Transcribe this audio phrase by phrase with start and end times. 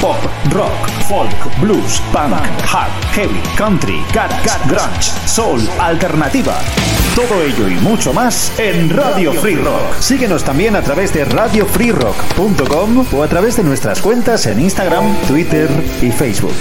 [0.00, 0.16] Pop,
[0.52, 2.32] rock, folk, blues, punk,
[2.64, 6.58] hard, heavy, country, garage, grunge, soul, alternativa.
[7.14, 10.00] Todo ello y mucho más en Radio Free Rock.
[10.00, 15.68] Síguenos también a través de radiofreerock.com o a través de nuestras cuentas en Instagram, Twitter
[16.00, 16.54] y Facebook.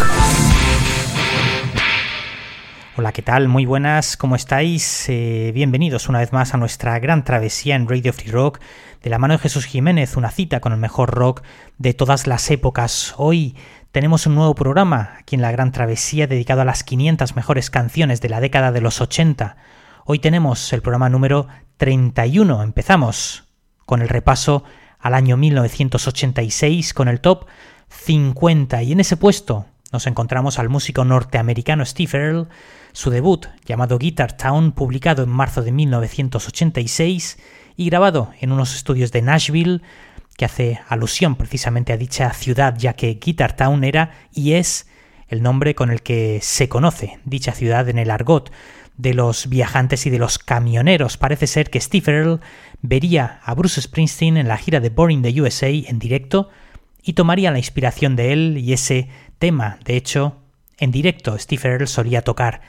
[3.00, 3.48] Hola, ¿qué tal?
[3.48, 5.08] Muy buenas, ¿cómo estáis?
[5.08, 8.60] Eh, bienvenidos una vez más a nuestra gran travesía en Radio Free Rock
[9.02, 11.42] de la mano de Jesús Jiménez, una cita con el mejor rock
[11.78, 13.14] de todas las épocas.
[13.16, 13.56] Hoy
[13.94, 18.20] tenemos un nuevo programa aquí en la gran travesía dedicado a las 500 mejores canciones
[18.20, 19.56] de la década de los 80.
[20.04, 21.48] Hoy tenemos el programa número
[21.78, 22.62] 31.
[22.62, 23.46] Empezamos
[23.86, 24.66] con el repaso
[25.00, 27.46] al año 1986 con el top
[27.88, 32.48] 50 y en ese puesto nos encontramos al músico norteamericano Steve Earle,
[33.00, 37.40] su debut llamado Guitar Town, publicado en marzo de 1986
[37.78, 39.80] y grabado en unos estudios de Nashville,
[40.36, 44.90] que hace alusión precisamente a dicha ciudad, ya que Guitar Town era y es
[45.30, 48.52] el nombre con el que se conoce dicha ciudad en el argot
[48.98, 51.16] de los viajantes y de los camioneros.
[51.16, 52.40] Parece ser que Steve Earle
[52.82, 56.50] vería a Bruce Springsteen en la gira de Boring the USA en directo
[57.02, 59.80] y tomaría la inspiración de él y ese tema.
[59.86, 60.36] De hecho,
[60.80, 62.60] en directo Steve Earle solía tocar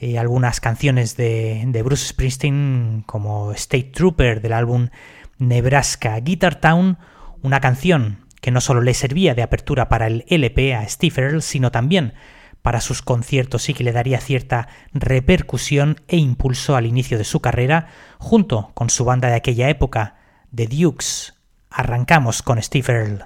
[0.00, 4.88] eh, algunas canciones de, de, Bruce Springsteen como State Trooper del álbum
[5.38, 6.98] Nebraska Guitar Town,
[7.42, 11.40] una canción que no solo le servía de apertura para el LP a Steve Earle,
[11.40, 12.14] sino también
[12.62, 17.40] para sus conciertos y que le daría cierta repercusión e impulso al inicio de su
[17.40, 17.88] carrera,
[18.18, 20.16] junto con su banda de aquella época,
[20.54, 21.34] The Dukes.
[21.70, 23.24] Arrancamos con Steve Earle.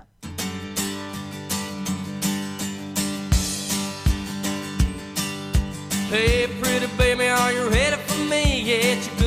[6.15, 6.42] Hey,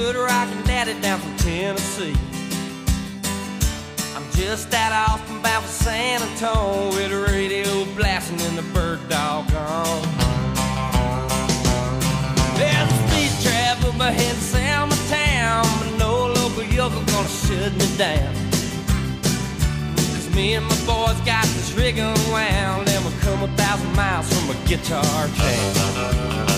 [0.05, 2.13] good rockin' daddy down from Tennessee.
[4.15, 8.99] I'm just out Austin bound for San Antonio with the radio blasting and the bird
[9.09, 10.01] dog on.
[12.55, 17.97] There's a speed trap up ahead of town, but no local yokel gonna shut me
[17.97, 18.35] down.
[20.35, 24.55] Me and my boys got this rig unwound, and we'll come a thousand miles from
[24.55, 26.54] a guitar town.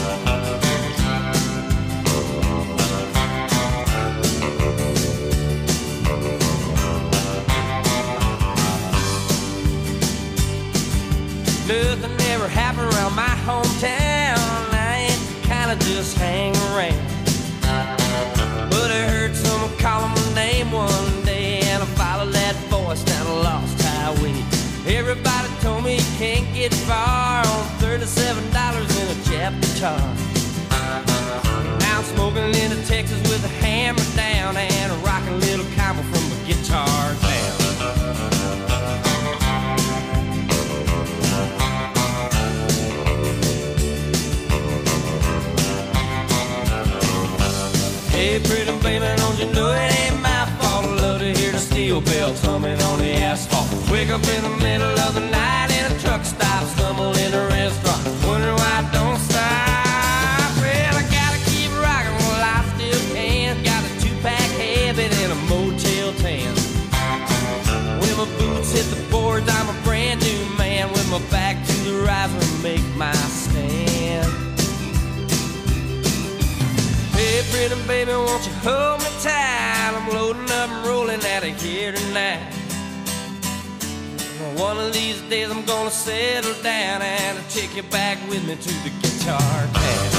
[11.67, 14.39] Nothing ever happened around my hometown.
[14.71, 16.95] I ain't kind of just hang around.
[18.71, 23.27] But I heard someone calling my name one day, and I followed that voice down
[23.27, 24.33] a lost highway.
[24.87, 30.16] Everybody told me you can't get far on thirty-seven dollars in a Jap guitar.
[53.97, 57.47] Wake up in the middle of the night in a truck stop, stumble in a
[57.47, 60.53] restaurant, wonder why I don't stop.
[60.61, 63.57] Well, I gotta keep rocking while I still can.
[63.63, 66.53] Got a two-pack habit and a motel tan.
[67.99, 70.89] When my boots hit the boards, I'm a brand new man.
[70.89, 74.31] With my back to the riser, make my stand.
[77.17, 78.96] Hey, pretty baby, won't you hold
[84.57, 88.55] One of these days I'm gonna settle down and I'll take you back with me
[88.55, 90.16] to the guitar town.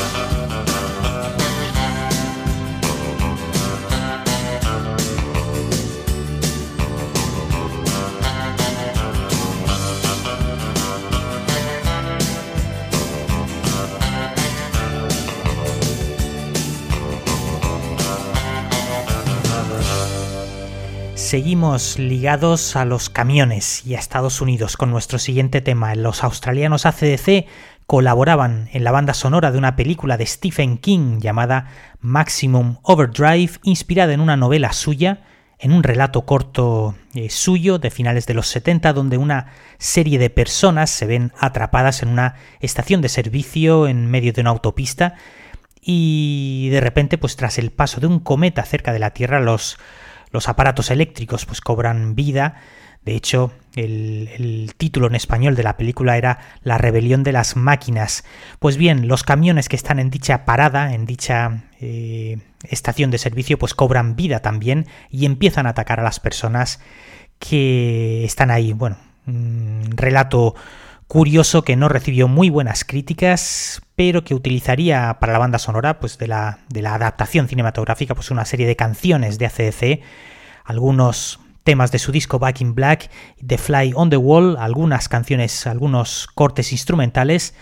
[21.29, 25.95] Seguimos ligados a los camiones y a Estados Unidos con nuestro siguiente tema.
[25.95, 27.45] Los australianos ACDC
[27.87, 31.69] colaboraban en la banda sonora de una película de Stephen King llamada
[32.01, 35.21] Maximum Overdrive, inspirada en una novela suya,
[35.59, 40.31] en un relato corto eh, suyo de finales de los 70, donde una serie de
[40.31, 45.17] personas se ven atrapadas en una estación de servicio en medio de una autopista
[45.91, 49.79] y de repente, pues tras el paso de un cometa cerca de la Tierra, los
[50.31, 52.57] los aparatos eléctricos pues cobran vida.
[53.05, 58.25] De hecho, el, título en español de la película era La rebelión de las máquinas.
[58.59, 63.59] Pues bien, los camiones que están en dicha parada, en dicha eh, estación de servicio,
[63.59, 66.81] pues cobran vida también y empiezan a atacar a las personas
[67.39, 68.73] que están ahí.
[68.73, 70.55] Bueno, un relato
[71.09, 76.19] curioso que no recibió muy buenas críticas, pero que utilizaría para la banda sonora pues
[76.19, 80.03] de la, de la adaptación cinematográfica pues una serie de canciones de ACDC,
[80.65, 83.11] algunos temas de su disco Back in Black,
[83.45, 87.55] The Fly on the Wall, algunas canciones, algunos cortes instrumentales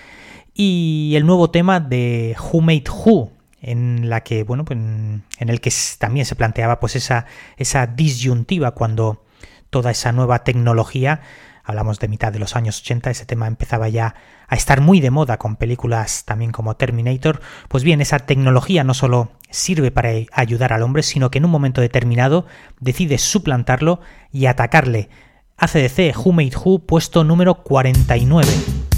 [0.52, 3.30] y el nuevo tema de Who Made Who,
[3.62, 7.26] en la que bueno, pues en, el que también se planteaba pues esa
[7.56, 9.22] esa disyuntiva cuando
[9.70, 11.20] toda esa nueva tecnología
[11.66, 14.14] hablamos de mitad de los años 80, ese tema empezaba ya
[14.48, 18.94] a estar muy de moda con películas también como Terminator, pues bien, esa tecnología no
[18.94, 22.46] solo sirve para ayudar al hombre, sino que en un momento determinado
[22.80, 24.00] decide suplantarlo
[24.32, 25.10] y atacarle.
[25.58, 28.95] ACDC Who Made Who, puesto número 49.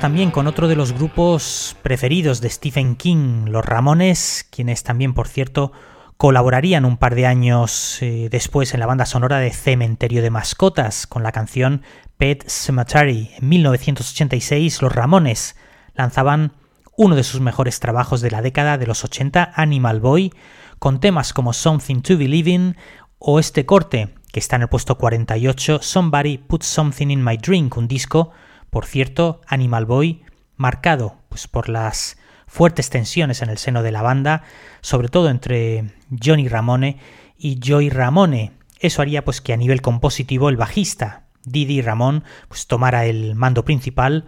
[0.00, 5.28] También con otro de los grupos preferidos de Stephen King, los Ramones, quienes también, por
[5.28, 5.72] cierto,
[6.16, 11.06] colaborarían un par de años eh, después en la banda sonora de Cementerio de Mascotas
[11.06, 11.82] con la canción
[12.16, 13.30] Pet Cemetery.
[13.38, 15.56] En 1986 los Ramones
[15.94, 16.52] lanzaban
[16.96, 20.32] uno de sus mejores trabajos de la década de los 80, Animal Boy,
[20.78, 22.76] con temas como Something to Believe in
[23.18, 27.76] o este corte que está en el puesto 48, Somebody Put Something in My Drink,
[27.76, 28.32] un disco
[28.72, 30.22] por cierto, Animal Boy,
[30.56, 34.44] marcado pues, por las fuertes tensiones en el seno de la banda,
[34.80, 36.96] sobre todo entre Johnny Ramone
[37.36, 38.52] y Joy Ramone.
[38.80, 43.66] Eso haría pues que a nivel compositivo el bajista Didi Ramón pues tomara el mando
[43.66, 44.24] principal,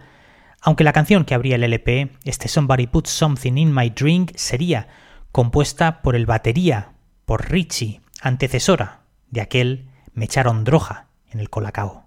[0.61, 4.87] aunque la canción que abría el LP, este Somebody Put Something in My Drink, sería
[5.31, 6.91] compuesta por el batería,
[7.25, 12.05] por Richie, antecesora de aquel Me echaron droga en el Colacao.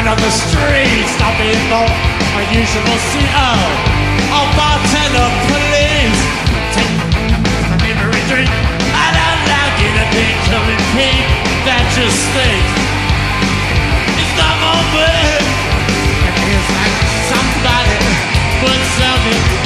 [0.00, 1.60] man on the street stopping
[2.32, 3.52] for usual CEO.
[4.32, 6.20] A bartender, please.
[6.74, 6.94] Take
[7.84, 11.24] every drink and allow you a big, coming pink.
[11.66, 12.72] That just stinks.
[14.20, 15.42] It's not my bed.
[16.28, 16.96] It feels like
[17.28, 17.98] somebody
[18.60, 19.59] put something.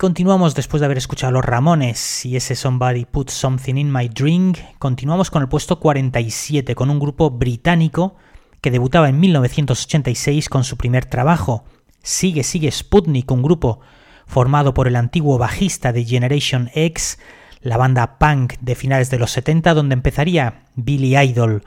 [0.00, 4.08] Continuamos después de haber escuchado a los Ramones y ese Somebody Put Something in My
[4.08, 4.56] Drink.
[4.78, 8.16] Continuamos con el puesto 47 con un grupo británico
[8.62, 11.64] que debutaba en 1986 con su primer trabajo.
[12.02, 13.80] Sigue, sigue Sputnik, un grupo
[14.26, 17.18] formado por el antiguo bajista de Generation X,
[17.60, 21.62] la banda punk de finales de los 70, donde empezaría Billy Idol,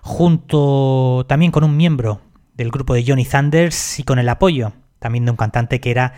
[0.00, 2.22] junto también con un miembro
[2.54, 6.14] del grupo de Johnny Thunders y con el apoyo también de un cantante que era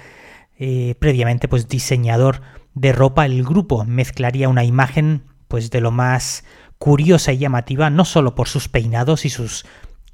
[0.62, 2.42] eh, previamente pues diseñador
[2.74, 3.24] de ropa.
[3.24, 6.44] El grupo mezclaría una imagen pues de lo más
[6.78, 9.64] curiosa y llamativa, no solo por sus peinados y sus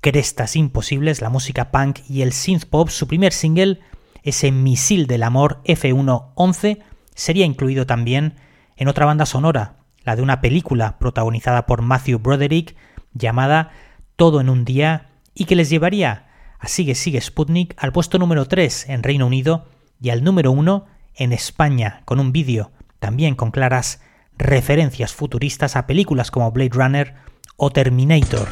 [0.00, 2.90] crestas imposibles, la música punk y el synth pop.
[2.90, 3.80] Su primer single,
[4.22, 6.78] ese misil del amor F111,
[7.12, 8.36] sería incluido también
[8.76, 12.76] en otra banda sonora, la de una película protagonizada por Matthew Broderick
[13.14, 13.72] llamada
[14.14, 16.28] Todo en un día y que les llevaría
[16.60, 19.66] a Sigue Sigue Sputnik al puesto número 3 en Reino Unido
[20.00, 20.86] y al número 1
[21.16, 24.00] en España, con un vídeo también con claras
[24.38, 27.14] referencias futuristas a películas como Blade Runner
[27.56, 28.48] o Terminator.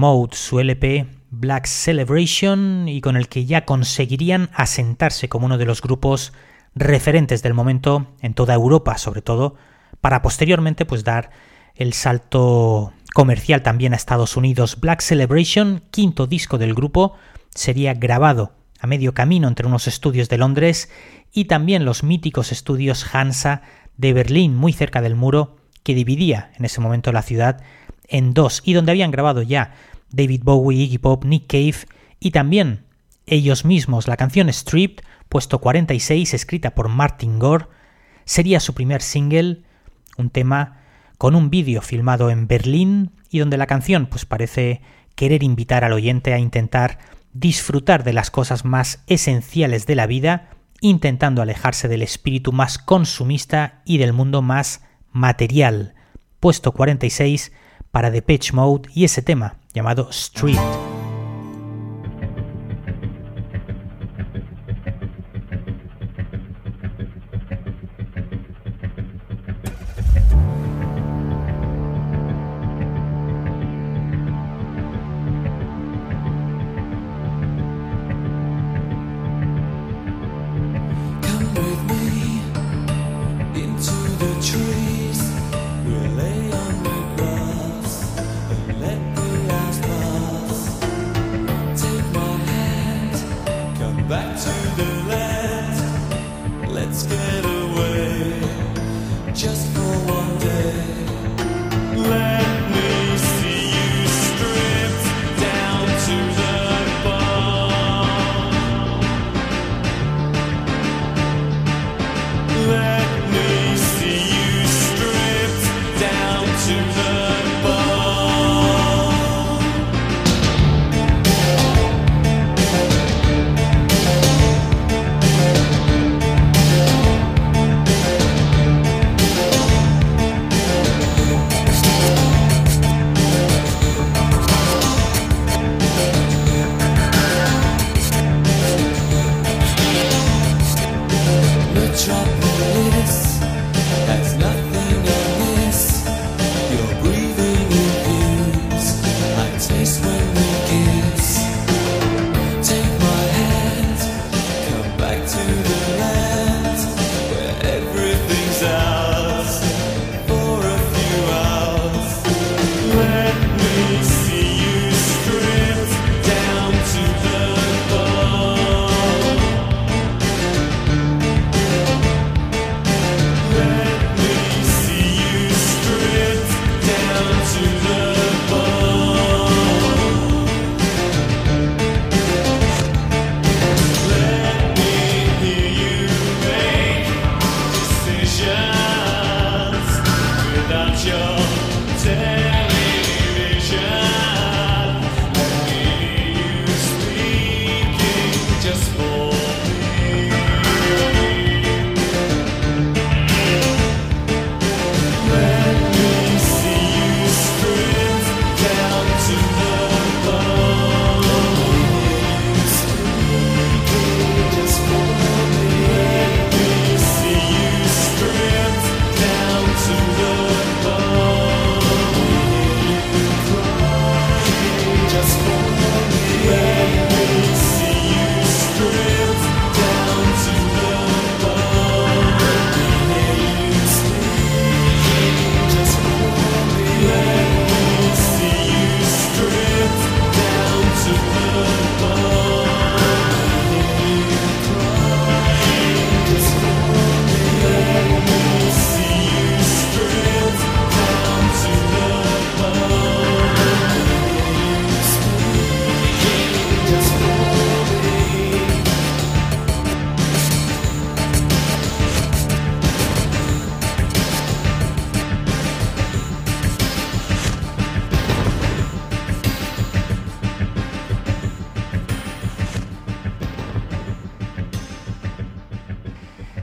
[0.00, 5.66] Mode, su LP Black Celebration y con el que ya conseguirían asentarse como uno de
[5.66, 6.32] los grupos
[6.74, 9.56] referentes del momento en toda Europa, sobre todo,
[10.00, 11.30] para posteriormente pues dar
[11.74, 14.80] el salto comercial también a Estados Unidos.
[14.80, 17.16] Black Celebration, quinto disco del grupo,
[17.54, 20.88] sería grabado a medio camino entre unos estudios de Londres
[21.30, 23.60] y también los míticos estudios Hansa
[23.98, 27.60] de Berlín, muy cerca del muro que dividía en ese momento la ciudad
[28.10, 29.74] en dos y donde habían grabado ya
[30.10, 31.86] David Bowie, Iggy Pop, Nick Cave
[32.18, 32.84] y también
[33.26, 34.08] ellos mismos.
[34.08, 37.66] La canción Stripped, puesto 46, escrita por Martin Gore,
[38.24, 39.62] sería su primer single,
[40.16, 40.82] un tema
[41.18, 44.80] con un vídeo filmado en Berlín y donde la canción pues parece
[45.14, 46.98] querer invitar al oyente a intentar
[47.32, 53.82] disfrutar de las cosas más esenciales de la vida, intentando alejarse del espíritu más consumista
[53.84, 55.94] y del mundo más material.
[56.40, 57.52] Puesto 46
[57.90, 60.89] para Depeche Mode y ese tema llamado Street.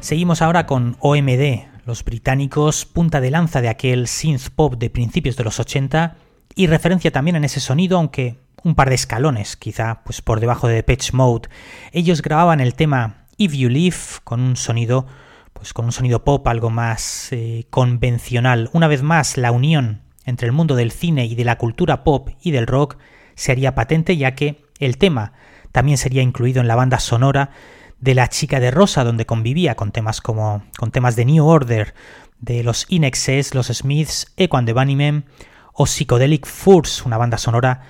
[0.07, 5.35] Seguimos ahora con OMD, los británicos punta de lanza de aquel synth pop de principios
[5.35, 6.15] de los 80
[6.55, 10.69] y referencia también en ese sonido, aunque un par de escalones, quizá pues por debajo
[10.69, 11.49] de Depeche Mode.
[11.91, 15.07] Ellos grababan el tema If You Live con un sonido
[15.51, 18.69] pues con un sonido pop algo más eh, convencional.
[18.71, 22.29] Una vez más la unión entre el mundo del cine y de la cultura pop
[22.41, 22.95] y del rock
[23.35, 25.33] se haría patente ya que el tema
[25.73, 27.51] también sería incluido en la banda sonora
[27.99, 31.93] de La chica de rosa donde convivía con temas como con temas de New Order,
[32.39, 35.25] de los Inexes, los Smiths, Echo and the Bunnymen
[35.73, 37.81] o Psychedelic Furs, una banda sonora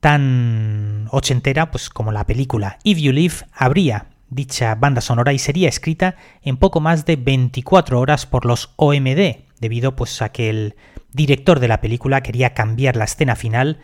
[0.00, 5.68] tan ochentera pues como la película If You Live habría dicha banda sonora y sería
[5.68, 10.76] escrita en poco más de 24 horas por los OMD, debido pues a que el
[11.12, 13.80] director de la película quería cambiar la escena final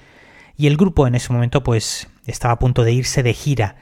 [0.57, 3.77] y el grupo en ese momento pues estaba a punto de irse de gira.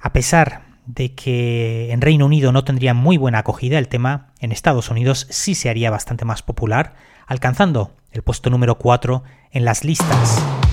[0.00, 4.52] A pesar de que en Reino Unido no tendría muy buena acogida, el tema en
[4.52, 6.94] Estados Unidos sí se haría bastante más popular,
[7.26, 10.63] alcanzando el puesto número 4 en las listas.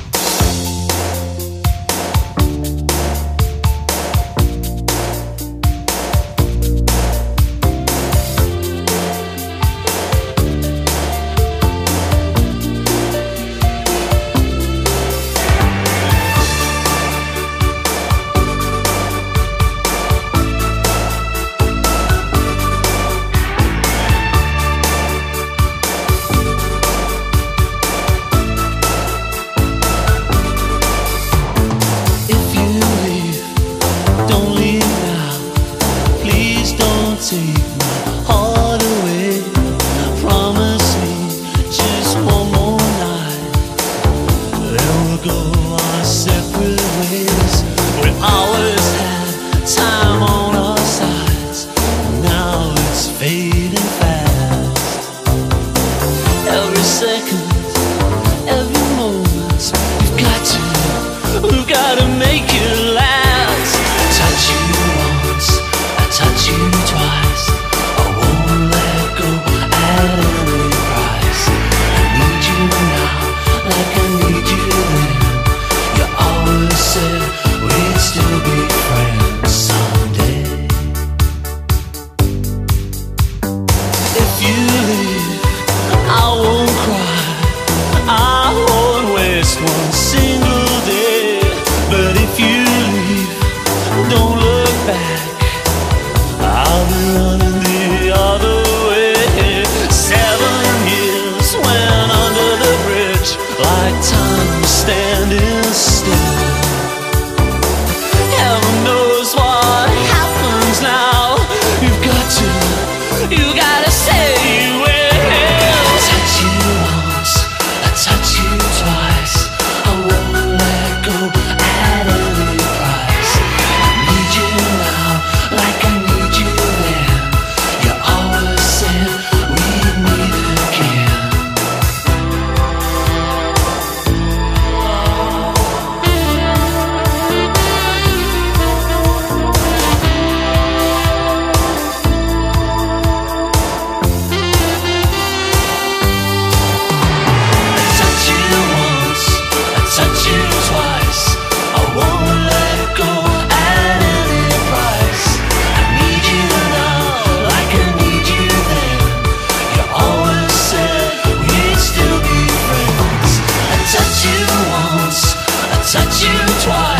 [165.91, 166.31] touch you
[166.63, 166.90] twice.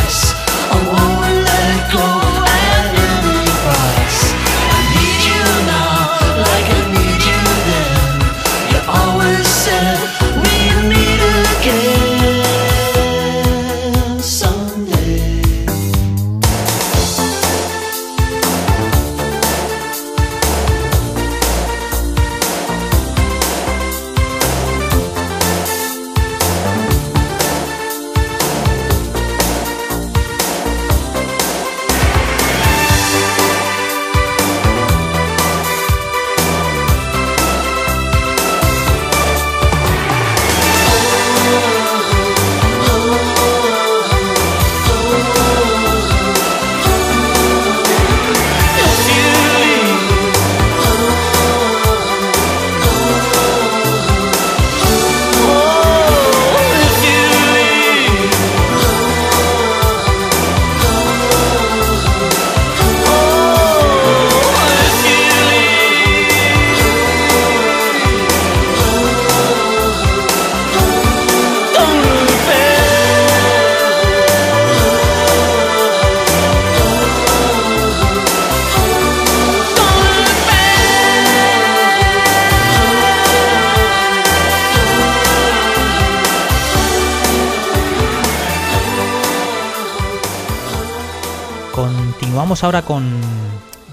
[91.74, 93.10] Continuamos ahora con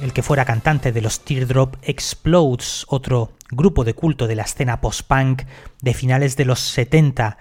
[0.02, 4.80] el que fuera cantante de los Teardrop Explodes, otro grupo de culto de la escena
[4.80, 5.42] post-punk
[5.80, 7.38] de finales de los 70.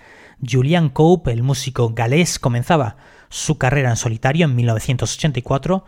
[0.48, 2.98] Julian Cope, el músico galés, comenzaba
[3.30, 5.84] su carrera en solitario en 1984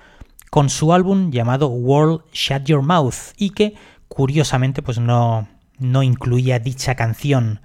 [0.49, 3.75] con su álbum llamado World Shut Your Mouth y que
[4.07, 7.61] curiosamente pues no, no incluía dicha canción.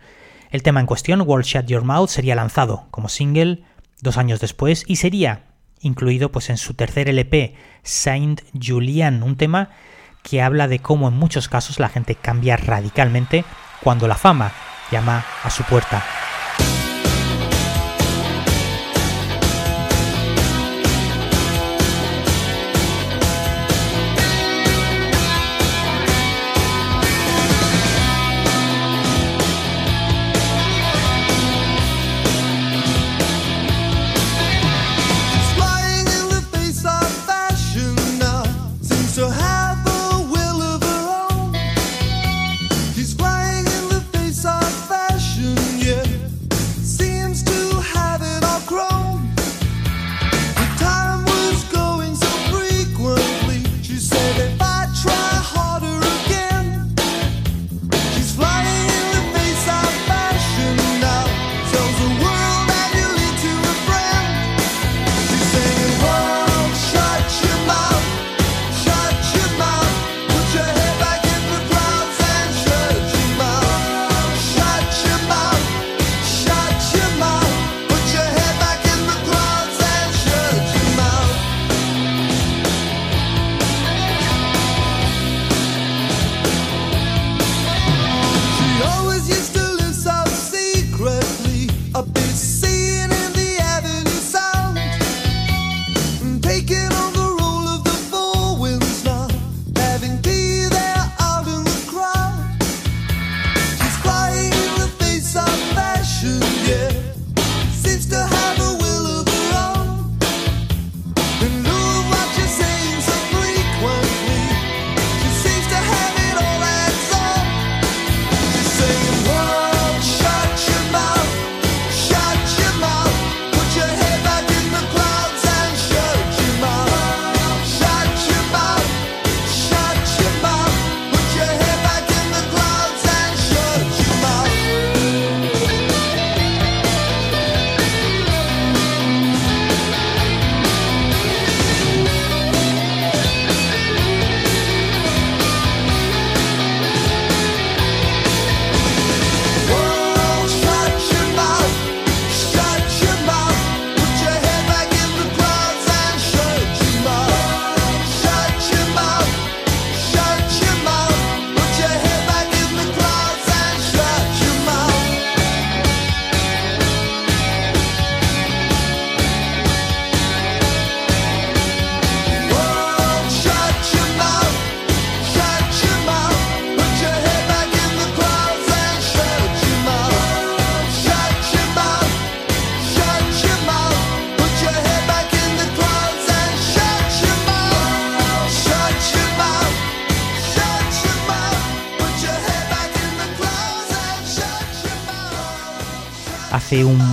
[0.50, 3.64] El tema en cuestión, World Shut Your Mouth, sería lanzado como single
[4.02, 5.53] dos años después y sería
[5.84, 9.70] incluido pues en su tercer LP, Saint Julian, un tema
[10.22, 13.44] que habla de cómo en muchos casos la gente cambia radicalmente
[13.82, 14.52] cuando la fama
[14.90, 16.02] llama a su puerta.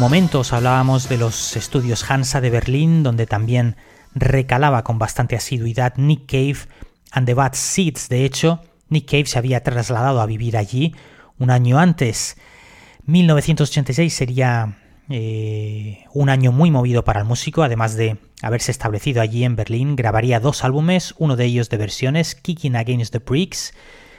[0.02, 3.76] Hace un momento os hablábamos de los estudios Hansa de Berlín, donde también
[4.16, 6.58] recalaba con bastante asiduidad Nick Cave
[7.12, 8.10] and the Bad Seeds.
[8.10, 10.96] De hecho, Nick Cave se había trasladado a vivir allí
[11.38, 12.36] un año antes.
[13.06, 19.44] 1986 sería eh, un año muy movido para el músico, además de haberse establecido allí
[19.44, 23.76] en Berlín, grabaría dos álbumes, uno de ellos de versiones, Kicking Against the Bricks,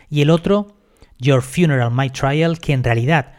[0.09, 0.77] y el otro,
[1.18, 3.33] Your Funeral, My Trial, que en realidad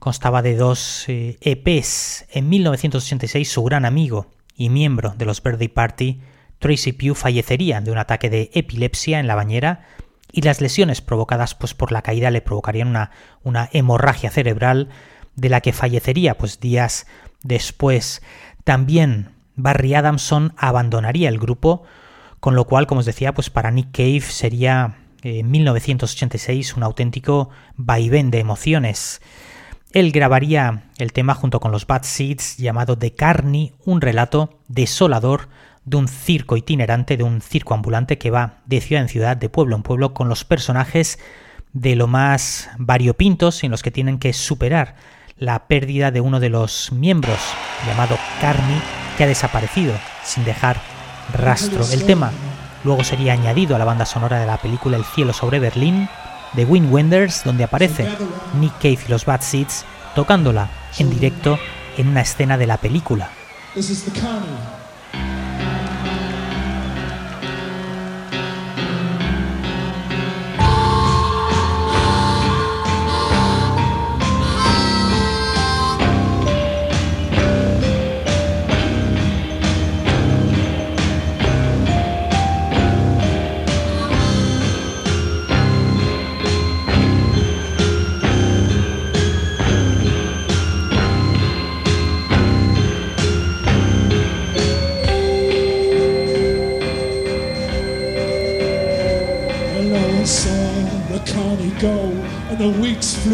[0.00, 2.26] constaba de dos eh, EPs.
[2.30, 6.20] En 1986 su gran amigo y miembro de los Birthday Party,
[6.58, 9.86] Tracy Pugh, fallecería de un ataque de epilepsia en la bañera
[10.32, 13.10] y las lesiones provocadas pues, por la caída le provocarían una,
[13.44, 14.88] una hemorragia cerebral
[15.36, 17.06] de la que fallecería pues, días
[17.42, 18.22] después.
[18.64, 21.82] También Barry Adamson abandonaría el grupo,
[22.40, 26.84] con lo cual, como os decía, pues para Nick Cave sería eh, en 1986 un
[26.84, 29.20] auténtico vaivén de emociones.
[29.92, 35.48] Él grabaría el tema junto con los Bad Seeds llamado The Carney, un relato desolador
[35.84, 39.48] de un circo itinerante, de un circo ambulante que va de ciudad en ciudad, de
[39.48, 41.18] pueblo en pueblo, con los personajes
[41.72, 44.94] de lo más variopintos en los que tienen que superar
[45.36, 47.38] la pérdida de uno de los miembros,
[47.86, 48.80] llamado Carney,
[49.16, 50.80] que ha desaparecido sin dejar
[51.32, 51.84] Rastro.
[51.92, 52.30] El tema
[52.84, 56.08] luego sería añadido a la banda sonora de la película El cielo sobre Berlín
[56.54, 58.08] de Wim Wenders, donde aparece
[58.58, 59.84] Nick Cave y los Bad Seeds
[60.14, 61.58] tocándola en directo
[61.96, 63.30] en una escena de la película.
[63.74, 64.79] The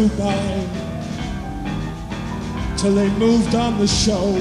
[0.09, 0.87] flew
[2.77, 4.31] till they moved on the show,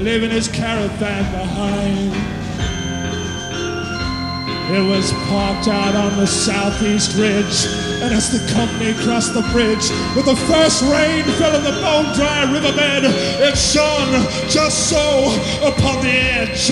[0.00, 2.14] leaving his caravan behind.
[4.70, 7.66] It was parked out on the southeast ridge,
[8.02, 12.14] and as the company crossed the bridge, with the first rain fell in the bone
[12.14, 16.70] dry riverbed, it shone just so upon the edge.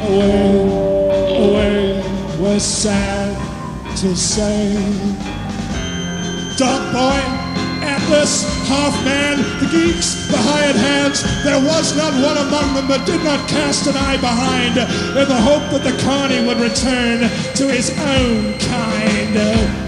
[0.00, 0.64] Away,
[1.36, 3.36] away, we're sad
[3.98, 5.33] to say.
[6.56, 7.18] Dog boy,
[7.82, 13.24] Atlas, Halfman, the geeks, the hired hands, there was not one among them that did
[13.24, 17.90] not cast an eye behind in the hope that the Carney would return to his
[17.98, 19.83] own kind.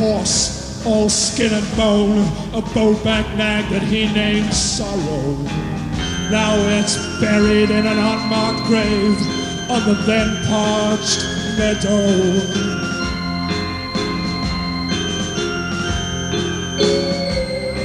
[0.00, 5.36] Horse, all skin and bone, a bowback nag that he named Sorrow.
[6.30, 9.18] Now it's buried in an unmarked grave
[9.70, 11.22] on the then parched
[11.58, 12.80] meadow.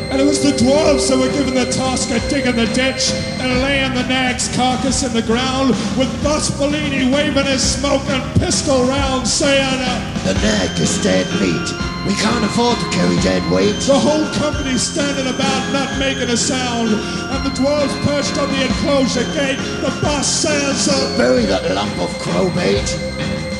[0.09, 3.11] And it was the dwarves that were given the task of digging the ditch
[3.41, 8.85] and laying the nag's carcass in the ground with Bus Bellini waving his smoking pistol
[8.85, 9.79] round saying,
[10.23, 11.84] The nag is dead meat.
[12.05, 13.75] We can't afford to carry dead weight.
[13.81, 16.89] The whole company's standing about not making a sound.
[16.89, 19.57] And the dwarves perched on the enclosure gate.
[19.81, 23.54] The boss says, uh, Bury that lump of crowbait.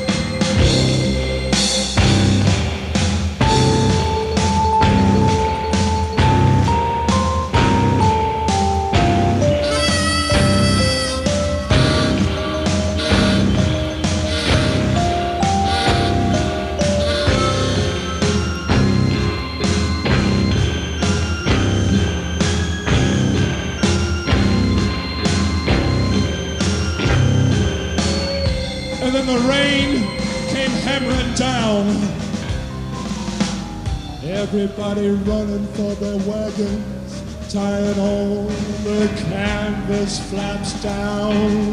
[34.48, 38.44] Everybody running for their wagons, tying all
[38.84, 41.72] the canvas flaps down.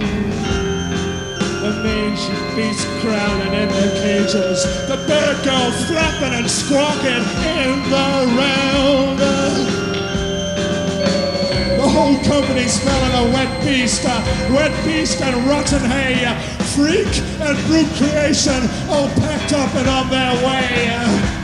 [1.61, 8.09] The mangy beasts crowding in their cages, the bear girls flapping and squawking in the
[8.41, 9.19] round.
[11.77, 16.25] The whole company smelling a wet beast, uh, wet beast and rotten hay,
[16.73, 21.42] freak and brute creation, all packed up and on their way.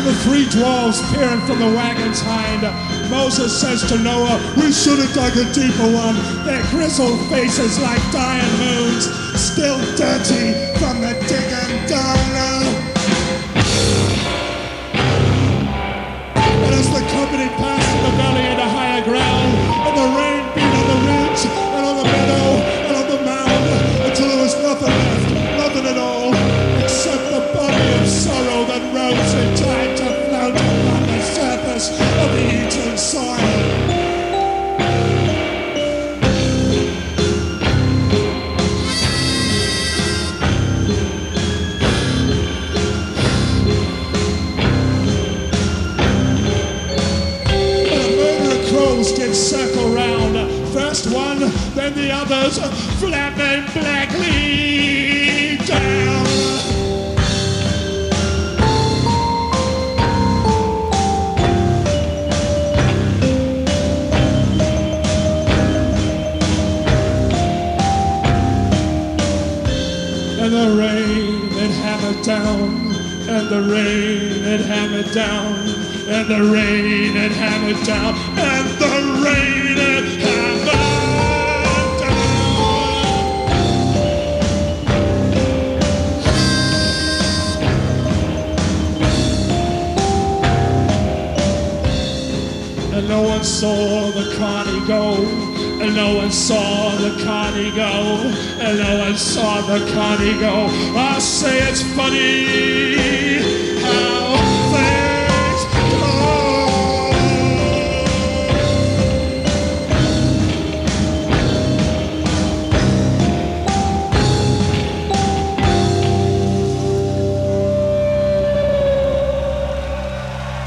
[0.00, 2.62] And the three dwarves peering from the wagon's hind.
[3.10, 6.16] Moses says to Noah, We should have dug a deeper one.
[6.46, 9.04] Their grizzled faces like dying moons,
[9.38, 12.49] still dirty from the digging down.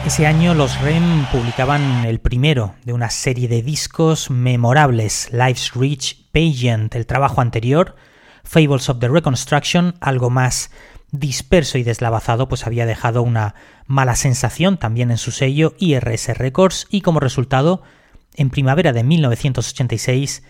[0.06, 6.30] Ese año los REM publicaban el primero de una serie de discos memorables, Life's Rich
[6.34, 7.95] Pageant, el trabajo anterior,
[8.43, 10.72] Fables of the Reconstruction, algo más
[11.12, 13.56] disperso y deslavazado, pues había dejado una
[13.88, 17.82] mala sensación también en su sello IRS Records y como resultado,
[18.36, 20.43] en primavera de 1986,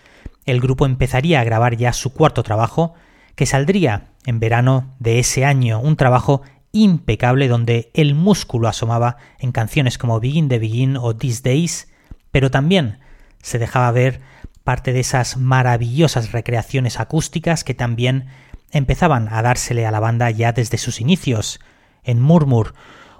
[0.48, 2.96] el grupo empezaría a grabar ya su cuarto trabajo,
[3.36, 6.42] que saldría en verano de ese año, un trabajo
[6.74, 11.88] impecable donde el músculo asomaba en canciones como Begin the Begin o These Days,
[12.32, 13.00] pero también
[13.42, 14.22] se dejaba ver
[14.64, 18.26] parte de esas maravillosas recreaciones acústicas que también
[18.72, 21.60] empezaban a dársele a la banda ya desde sus inicios.
[22.04, 22.74] En Murmur,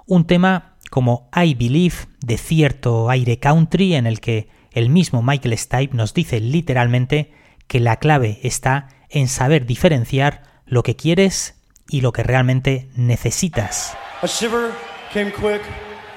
[0.06, 5.56] un tema como I Believe, de cierto aire country, en el que el mismo Michael
[5.56, 7.32] Stipe nos dice literalmente
[7.68, 11.54] que la clave está en saber diferenciar lo que quieres
[11.88, 13.96] y lo que realmente necesitas.
[14.22, 14.72] A shiver
[15.12, 15.62] came quick,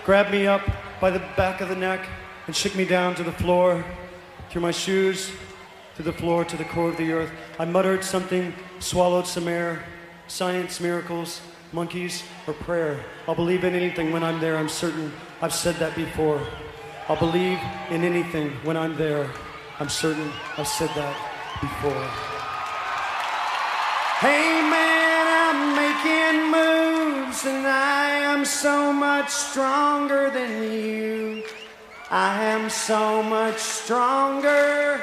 [0.05, 0.61] grabbed me up
[1.01, 2.07] by the back of the neck,
[2.47, 3.83] and shook me down to the floor,
[4.49, 5.31] through my shoes,
[5.95, 7.31] to the floor, to the core of the earth.
[7.59, 9.83] I muttered something, swallowed some air,
[10.27, 11.41] science, miracles,
[11.73, 13.03] monkeys, or prayer.
[13.27, 15.11] I'll believe in anything when I'm there, I'm certain.
[15.41, 16.41] I've said that before.
[17.09, 17.59] I'll believe
[17.89, 19.29] in anything when I'm there.
[19.79, 21.15] I'm certain I've said that
[21.61, 22.36] before.
[24.19, 31.43] Hey man, I'm making moves and I am so much stronger than you.
[32.09, 34.99] I am so much stronger.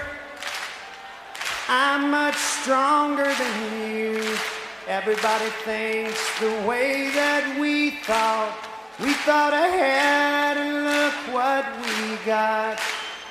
[1.69, 4.37] I'm much stronger than you.
[4.89, 8.53] Everybody thinks the way that we thought.
[8.99, 12.81] We thought ahead and look what we got.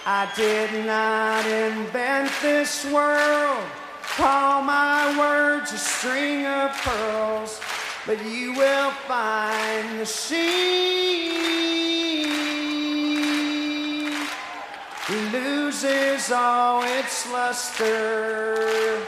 [0.05, 3.82] I did not invent this world.
[4.15, 7.59] Call my words a string of pearls,
[8.05, 11.33] but you will find the sea
[15.31, 18.99] loses all its luster.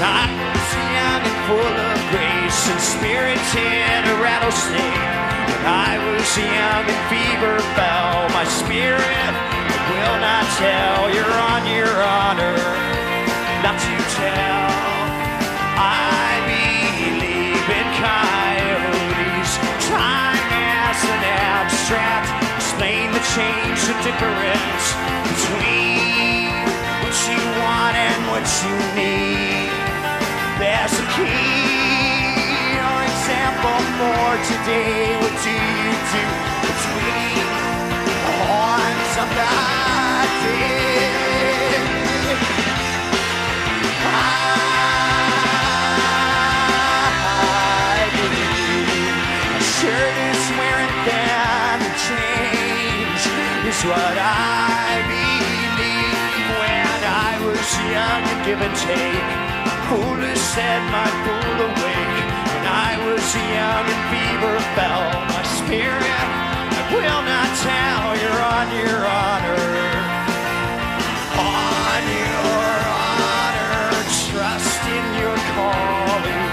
[0.00, 0.38] Young
[0.96, 5.23] and full of grace and spirited a rattlesnake.
[5.64, 9.32] I was young and fever fell, my spirit
[9.88, 11.08] will not tell.
[11.08, 12.56] You're on your honor
[13.64, 14.68] not to tell.
[15.80, 19.52] I believe in coyotes,
[19.88, 22.28] trying as an abstract.
[22.60, 24.84] Explain the change, the difference
[25.32, 26.60] between
[27.00, 29.72] what you want and what you need.
[30.60, 31.93] There's a key
[33.64, 35.16] example more today.
[35.20, 36.24] What do you do
[36.68, 37.46] between
[38.04, 40.74] the dead?
[47.56, 49.16] I believe
[49.48, 53.22] my shirt is wearing down the change
[53.68, 59.28] is what I believe when I was young and give and take.
[59.88, 62.03] Foolish said my fool awake.
[62.94, 68.14] I was young and fever fell, my spirit I will not tell.
[68.22, 69.66] You're on your honor.
[71.34, 73.98] On your honor,
[74.30, 76.46] trust in your calling.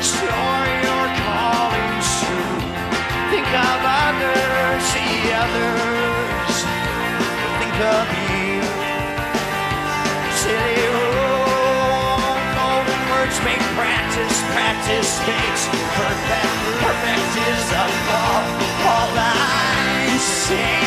[0.00, 2.56] Sure, your calling's true.
[3.28, 6.56] Think of others, see others.
[7.60, 8.64] Think of you.
[10.40, 16.50] Silly oh, golden words make practice, practice makes perfect.
[16.82, 17.72] Perfect is
[18.10, 18.42] law,
[18.90, 20.82] all I say.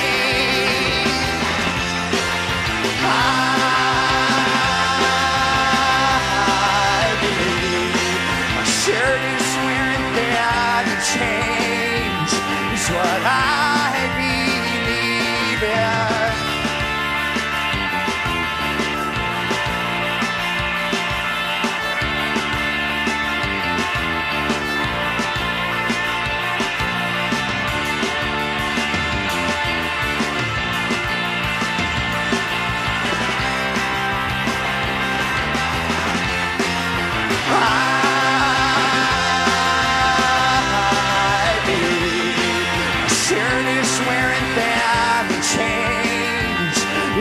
[3.05, 3.17] I
[7.23, 7.95] believe
[8.55, 10.31] my shirt is wearing the
[11.15, 12.31] change
[12.73, 13.42] is what I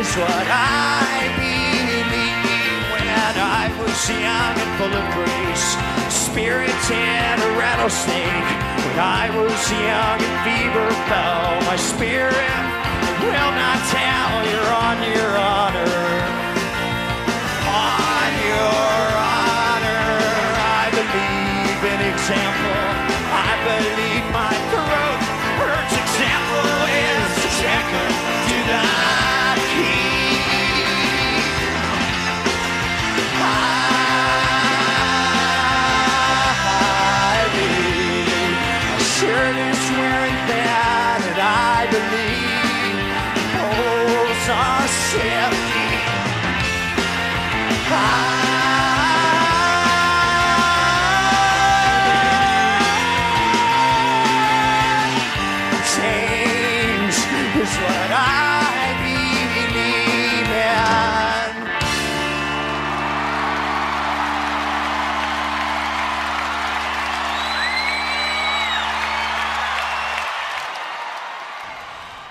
[0.03, 2.11] is what I believe
[2.91, 3.07] when
[3.39, 5.69] I was young and full of grace.
[6.11, 8.51] Spirited a rattlesnake
[8.83, 11.55] when I was young and fever fell.
[11.71, 12.63] My spirit
[13.23, 14.31] will not tell.
[14.51, 15.95] You're on your honor.
[17.71, 18.75] On your
[19.23, 20.07] honor,
[20.83, 22.79] I believe in example.
[23.31, 24.52] I believe my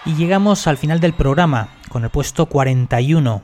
[0.04, 3.44] Y llegamos al final del programa con el puesto 41.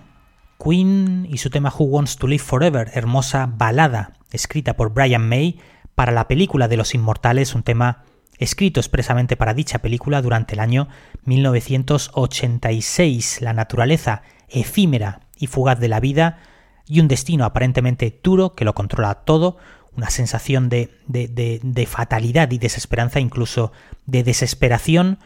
[0.64, 5.60] Queen y su tema Who Wants to Live Forever, hermosa balada escrita por Brian May
[5.96, 8.04] para la película de los inmortales, un tema
[8.40, 10.88] escrito expresamente para dicha película durante el año
[11.26, 13.42] 1986.
[13.42, 16.40] La naturaleza efímera y fugaz de la vida
[16.88, 19.58] y un destino aparentemente duro que lo controla todo,
[19.96, 23.72] una sensación de, de- de- de fatalidad y desesperanza, incluso
[24.06, 25.20] de desesperación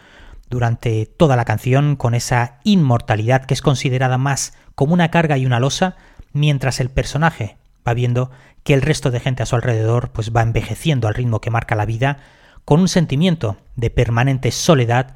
[0.52, 5.48] durante toda la canción con esa inmortalidad que es considerada más como una carga y
[5.48, 5.96] una losa,
[6.34, 8.30] mientras el personaje va viendo
[8.64, 11.76] que el resto de gente a su alrededor pues va envejeciendo al ritmo que marca
[11.76, 12.20] la vida,
[12.66, 15.16] con un sentimiento de permanente soledad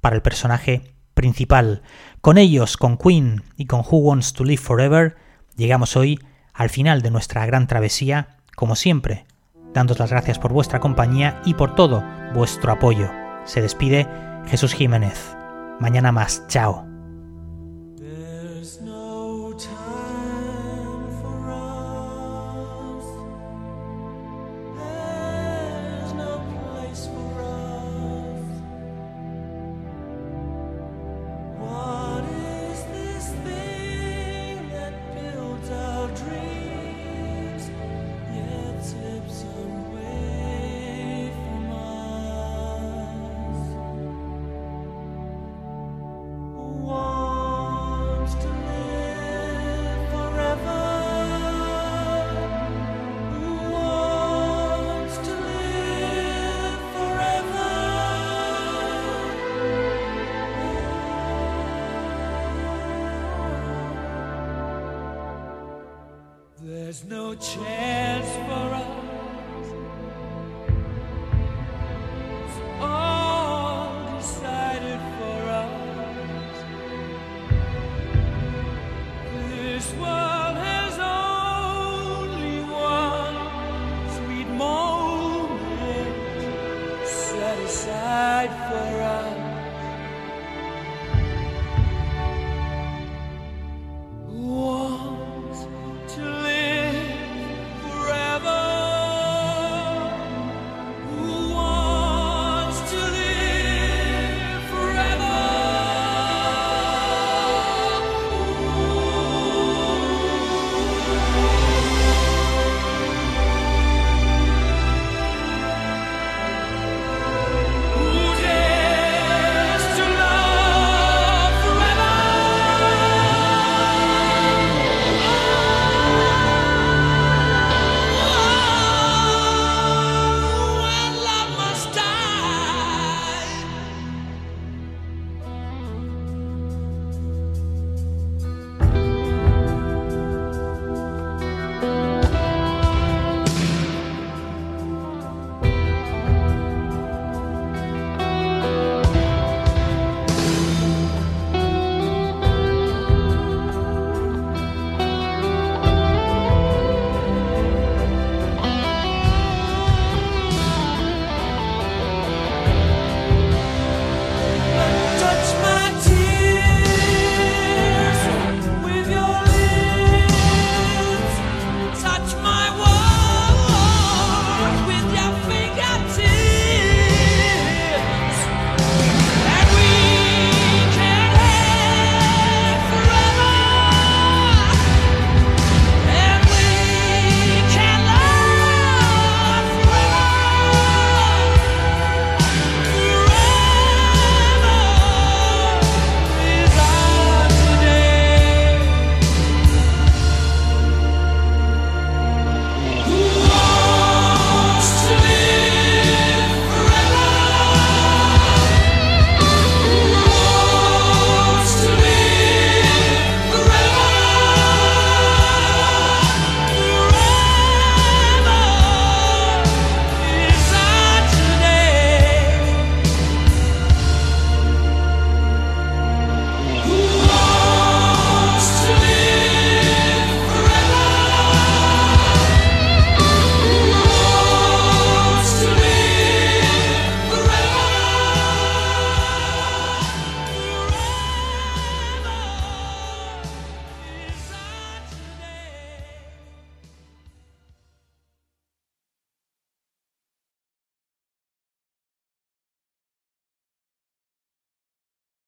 [0.00, 1.82] para el personaje principal.
[2.20, 5.16] Con ellos, con Queen y con Who Wants to Live Forever,
[5.56, 6.20] llegamos hoy
[6.52, 9.24] al final de nuestra gran travesía, como siempre,
[9.72, 12.04] dándos las gracias por vuestra compañía y por todo
[12.34, 13.10] vuestro apoyo.
[13.44, 14.06] Se despide
[14.46, 15.36] Jesús Jiménez.
[15.80, 16.44] Mañana más.
[16.48, 16.93] Chao.